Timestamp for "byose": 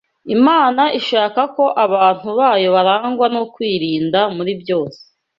4.61-4.99